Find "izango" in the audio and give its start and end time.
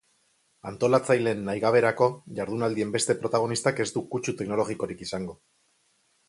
5.09-5.39